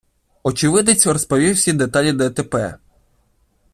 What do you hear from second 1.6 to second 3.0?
деталі ДТП.